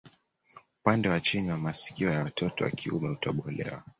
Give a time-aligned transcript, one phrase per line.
[0.79, 3.83] Upande wa chini wa masikio ya watoto wa kiume hutobolewa